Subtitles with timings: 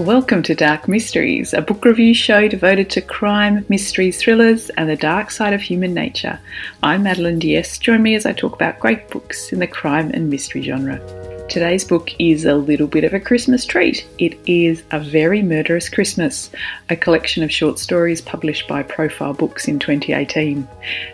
[0.00, 4.96] Welcome to Dark Mysteries, a book review show devoted to crime, mysteries, thrillers, and the
[4.96, 6.40] dark side of human nature.
[6.82, 7.76] I'm Madeline Diaz.
[7.76, 10.98] Join me as I talk about great books in the crime and mystery genre.
[11.50, 14.08] Today's book is a little bit of a Christmas treat.
[14.16, 16.50] It is A Very Murderous Christmas,
[16.88, 20.66] a collection of short stories published by Profile Books in 2018.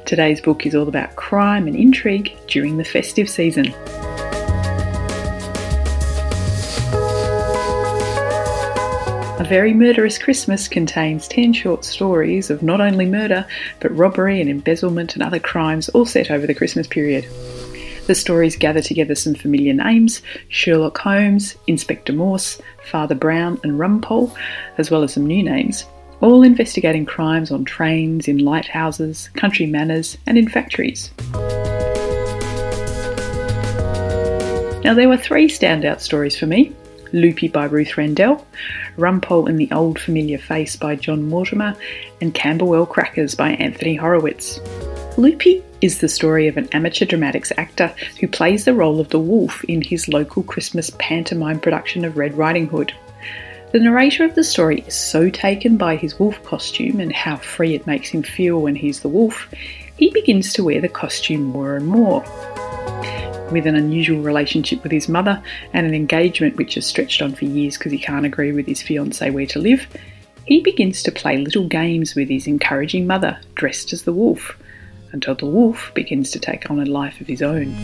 [0.05, 3.75] Today's book is all about crime and intrigue during the festive season.
[9.39, 13.47] A Very Murderous Christmas contains 10 short stories of not only murder,
[13.81, 17.27] but robbery and embezzlement and other crimes, all set over the Christmas period.
[18.07, 24.35] The stories gather together some familiar names Sherlock Holmes, Inspector Morse, Father Brown, and Rumpole,
[24.79, 25.85] as well as some new names,
[26.23, 31.11] all investigating crimes on trains, in lighthouses, country manors, and in factories.
[34.83, 36.73] Now, there were three standout stories for me.
[37.13, 38.47] Loopy by Ruth Rendell,
[38.97, 41.77] Rumpole in the Old Familiar Face by John Mortimer,
[42.21, 44.61] and Camberwell Crackers by Anthony Horowitz.
[45.17, 49.21] Loopy is the story of an amateur dramatics actor who plays the role of the
[49.21, 52.93] wolf in his local Christmas pantomime production of Red Riding Hood.
[53.73, 57.75] The narrator of the story is so taken by his wolf costume and how free
[57.75, 59.49] it makes him feel when he's the wolf,
[59.97, 62.25] he begins to wear the costume more and more
[63.51, 65.43] with an unusual relationship with his mother
[65.73, 68.83] and an engagement which has stretched on for years because he can't agree with his
[68.83, 69.87] fiancée where to live,
[70.47, 74.57] he begins to play little games with his encouraging mother, dressed as the wolf,
[75.13, 77.75] until the wolf begins to take on a life of his own.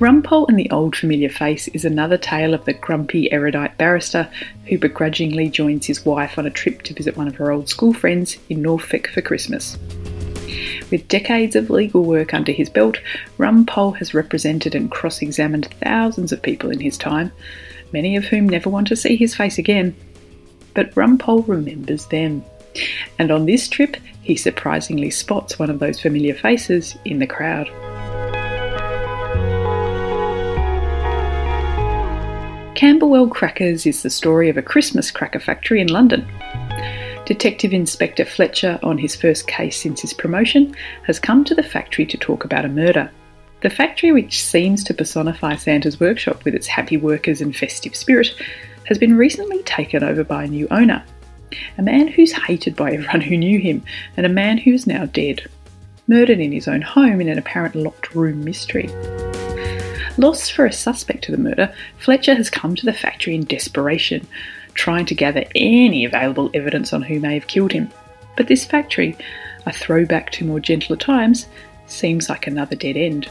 [0.00, 4.28] Rumpole and the Old Familiar Face is another tale of the grumpy erudite barrister
[4.66, 7.94] who begrudgingly joins his wife on a trip to visit one of her old school
[7.94, 9.78] friends in Norfolk for Christmas.
[10.94, 13.00] With decades of legal work under his belt,
[13.36, 17.32] Rumpole has represented and cross examined thousands of people in his time,
[17.92, 19.96] many of whom never want to see his face again.
[20.72, 22.44] But Rumpole remembers them.
[23.18, 27.66] And on this trip, he surprisingly spots one of those familiar faces in the crowd.
[32.76, 36.24] Camberwell Crackers is the story of a Christmas cracker factory in London.
[37.26, 40.74] Detective Inspector Fletcher, on his first case since his promotion,
[41.06, 43.10] has come to the factory to talk about a murder.
[43.62, 48.34] The factory, which seems to personify Santa's workshop with its happy workers and festive spirit,
[48.84, 51.02] has been recently taken over by a new owner.
[51.78, 53.82] A man who's hated by everyone who knew him,
[54.18, 55.48] and a man who is now dead.
[56.06, 58.90] Murdered in his own home in an apparent locked room mystery.
[60.18, 64.26] Lost for a suspect to the murder, Fletcher has come to the factory in desperation,
[64.74, 67.90] trying to gather any available evidence on who may have killed him.
[68.36, 69.16] But this factory,
[69.66, 71.46] a throwback to more gentler times,
[71.86, 73.28] seems like another dead end.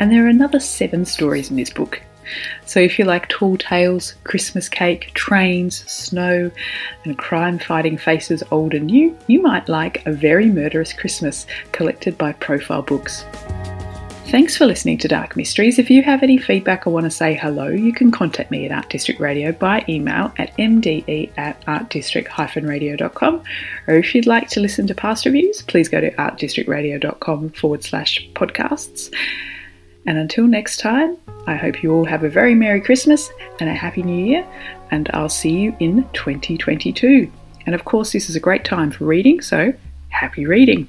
[0.00, 2.02] And there are another seven stories in this book.
[2.64, 6.50] So if you like tall tales, Christmas cake, trains, snow,
[7.04, 12.18] and crime fighting faces old and new, you might like A Very Murderous Christmas, collected
[12.18, 13.24] by Profile Books.
[14.32, 15.78] Thanks for listening to Dark Mysteries.
[15.78, 18.72] If you have any feedback or want to say hello, you can contact me at
[18.72, 23.42] Art District Radio by email at mde at artdistrict-radio.com.
[23.86, 28.26] Or if you'd like to listen to past reviews, please go to artdistrictradio.com forward slash
[28.32, 29.14] podcasts.
[30.06, 33.30] And until next time, I hope you all have a very Merry Christmas
[33.60, 34.46] and a Happy New Year,
[34.90, 37.30] and I'll see you in 2022.
[37.66, 39.74] And of course, this is a great time for reading, so
[40.08, 40.88] happy reading!